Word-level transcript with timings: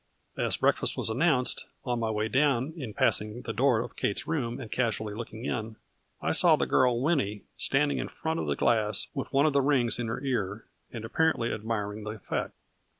As 0.35 0.57
breakfast 0.57 0.97
was 0.97 1.11
announced, 1.11 1.67
on 1.85 1.99
my 1.99 2.09
way 2.09 2.27
down, 2.27 2.73
in 2.75 2.91
passing 2.91 3.43
the 3.43 3.53
door 3.53 3.81
of 3.81 3.95
Kate's 3.95 4.25
room 4.25 4.59
and 4.59 4.71
casually 4.71 5.13
looking 5.13 5.45
in, 5.45 5.75
I 6.23 6.31
saw 6.31 6.55
the 6.55 6.65
girl 6.65 6.99
Winnie 6.99 7.43
standing 7.55 7.99
in 7.99 8.07
front 8.07 8.39
of 8.39 8.47
the 8.47 8.55
glass, 8.55 9.09
with 9.13 9.31
one 9.31 9.45
of 9.45 9.53
the 9.53 9.61
rings 9.61 9.99
in 9.99 10.07
her 10.07 10.19
ear 10.23 10.65
and 10.91 11.05
apparently 11.05 11.53
admiring 11.53 12.03
the 12.03 12.09
effect. 12.15 12.55